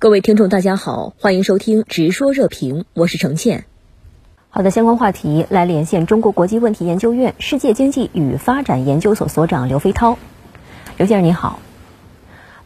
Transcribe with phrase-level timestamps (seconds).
[0.00, 3.66] 各位听众，大家好，欢迎收听《直说热评》，我是程倩。
[4.48, 10.16] 好的，相关话题来连线中国国际问题研究院世界经济与发展研究所所长刘飞涛。
[10.96, 11.60] 刘先生您好，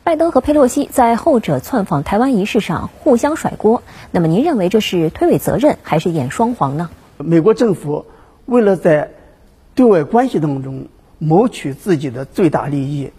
[0.05, 3.82] 拜登和佩洛西在后者窜访台湾仪式上互相甩锅，
[4.12, 6.89] 那么您认为这是推诿责任还是演双簧呢？
[7.19, 8.07] 美国政府
[8.46, 9.11] 为了在
[9.75, 10.87] 对外关系当中
[11.19, 13.11] 谋取自己的最大利益。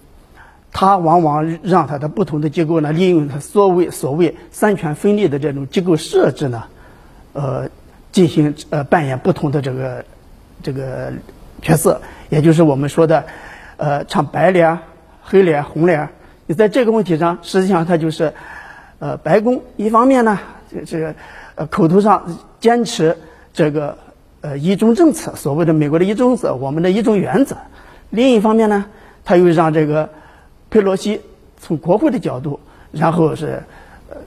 [0.78, 6.66] 他往往让他的不同的机构呢，利用他所谓所谓三权分立的这种机构设置呢，
[7.32, 7.70] 呃，
[8.12, 10.04] 进行呃扮演不同的这个
[10.62, 11.14] 这个
[11.62, 13.24] 角色，也就是我们说的
[13.78, 14.78] 呃唱白脸、
[15.24, 16.10] 黑脸、红脸。
[16.46, 18.34] 你在这个问题上，实际上他就是
[19.00, 20.38] 呃白宫一方面呢，
[20.70, 21.16] 这这个
[21.56, 23.16] 呃口头上坚持
[23.54, 23.98] 这个
[24.42, 27.56] 呃一中政策，所谓的美国的一中策，我们的一中原则；
[28.10, 28.84] 另一方面呢，
[29.24, 30.10] 他又让这个。
[30.76, 31.22] 佩洛西
[31.58, 32.60] 从国会的角度，
[32.92, 33.64] 然后是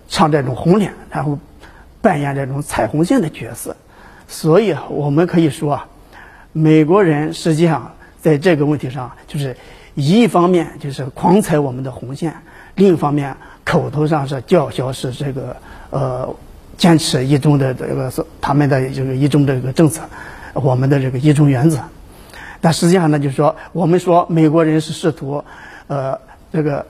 [0.09, 1.39] 唱这种红脸，然后
[2.01, 3.77] 扮演这种彩虹线的角色，
[4.27, 5.87] 所以我们可以说啊，
[6.53, 9.55] 美国人实际上在这个问题上，就是
[9.95, 12.35] 一方面就是狂踩我们的红线，
[12.77, 15.55] 另一方面口头上是叫嚣是这个
[15.91, 16.35] 呃
[16.79, 20.01] 坚持一中的这个他们的这个一中这个政策，
[20.55, 21.79] 我们的这个一中原则，
[22.59, 25.45] 但实际上呢，就是说我们说美国人是试图
[25.89, 26.19] 呃。
[26.53, 26.87] 这个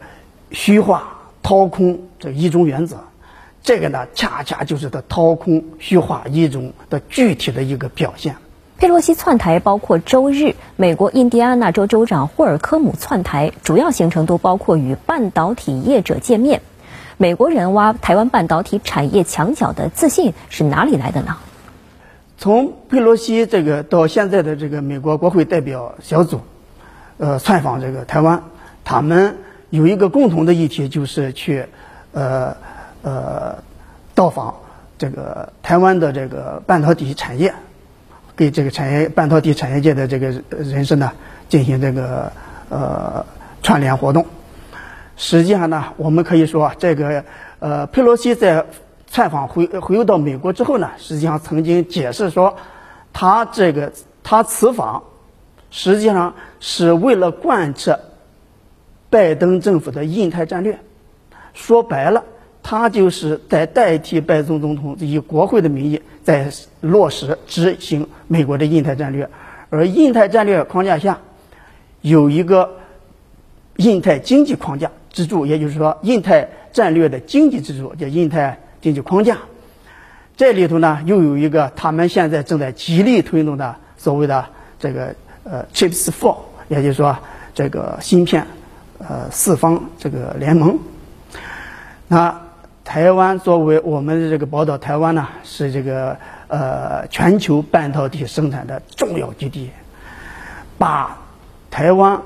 [0.51, 2.99] 虚化掏空这一中原则，
[3.63, 8.37] 这个呢，恰恰就是他掏空虚化一中的具体的一个表现。
[8.79, 16.61] 佩洛西窜台，包括周日美国印第安纳州州长霍尔科姆窜台，主要行程都包括与半导体业者见面。
[17.17, 21.37] 美国人挖台湾半导体产业墙角的自信是哪里来的呢？
[22.37, 26.41] 从佩洛西这个到现在的这个美国国会代表小组，
[27.17, 28.45] 呃，窜访这个台湾，
[28.85, 29.39] 他们。
[29.71, 31.63] 有一个共同的议题，就是去，
[32.13, 32.57] 呃，
[33.03, 33.55] 呃，
[34.15, 34.55] 到访
[34.97, 37.53] 这个台湾的这个半导体产业，
[38.35, 41.13] 给这个产业半导体产业界的这个人士呢
[41.51, 42.33] 进行这个
[42.71, 43.25] 呃
[43.63, 44.25] 串联活动。
[45.17, 47.23] 实际上呢，我们可以说，这个
[47.59, 48.65] 呃佩洛西在
[49.07, 52.57] 采访回回游到美国之后呢，实际上曾经解释说，
[53.13, 53.93] 他这个
[54.23, 55.03] 他此访
[55.71, 58.01] 实际上是为了贯彻。
[59.11, 60.79] 拜登政府的印太战略，
[61.55, 62.25] 说白了，
[62.63, 69.29] 他就是在代替拜登总统以国会的名义在落实执行美国的印太战略。
[69.71, 71.19] 而印太战略框架下，
[72.01, 72.77] 有一个
[73.77, 79.39] 印太经济框架支柱，也就是说，印太战略的经济支柱叫印太经济框架。
[80.37, 84.45] 这里头呢，又有一个他们现在正在极力推动的所谓的
[84.79, 85.15] 这个
[85.45, 86.37] 呃 Chips Four，
[86.69, 87.19] 也就是说
[87.55, 88.47] 这个芯片。
[88.99, 90.77] 呃，四方这个联盟，
[92.09, 92.41] 那
[92.85, 96.17] 台湾作为我们的这个宝岛，台湾呢是这个
[96.49, 99.71] 呃全球半导体生产的重要基地，
[100.79, 101.17] 把
[101.71, 102.21] 台湾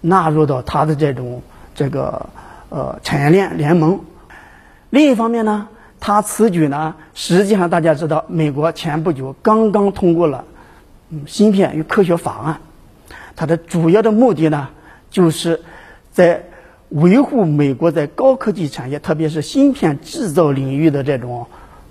[0.00, 1.42] 纳入到它的这种
[1.74, 2.26] 这个
[2.70, 4.00] 呃产业链联盟。
[4.88, 5.68] 另一方面呢，
[6.00, 10.42] 他此举呢，实际上大家知道，美国前不久刚刚通过了
[11.10, 12.58] 嗯芯片与科学法案，
[13.36, 14.70] 它的主要的目的呢，
[15.10, 15.62] 就是。
[16.16, 16.42] 在
[16.88, 21.46] 维护美国在高科技产业，特别是芯片制造领域的这种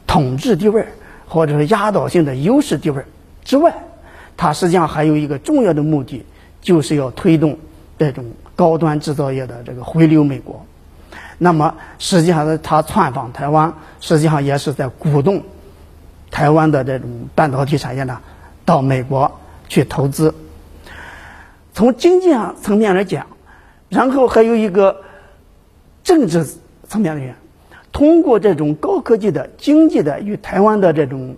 [0.07, 0.83] 统治地位，
[1.27, 3.03] 或者是压倒性的优势地位
[3.43, 3.71] 之外，
[4.35, 6.25] 它实际上还有一个重要的目的，
[6.59, 7.55] 就是要推动
[7.99, 8.25] 这种
[8.55, 10.65] 高端制造业的这个回流美国。
[11.37, 15.43] 那么，实际上呢，他窜访台湾，实际上也是在鼓动
[16.31, 18.19] 台湾的这种半导体产业呢
[18.65, 19.31] 到美国
[19.67, 20.33] 去投资。
[21.75, 23.27] 从经济上层面来讲。
[23.89, 24.95] 然后还有一个
[26.03, 26.43] 政治
[26.87, 27.35] 层面的原因，
[27.91, 31.35] 通过这种高科技的经济的与台湾的这种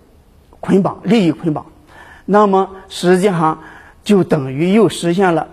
[0.60, 1.66] 捆绑利益捆绑，
[2.26, 3.58] 那么实际上
[4.04, 5.48] 就等于又实现了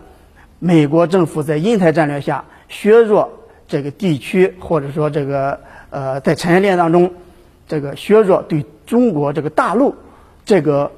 [0.59, 3.31] 美国政府在印太战略下削弱
[3.69, 5.59] 这个地区或者说这个
[5.91, 7.13] 呃在产业链当中
[7.69, 9.95] 这个削弱对中国这个大陆
[10.45, 10.91] 这个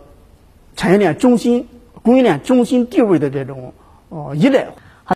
[0.76, 1.66] 产业链中心
[2.02, 3.72] 供应链中心地位的这种
[4.08, 4.66] 哦依赖。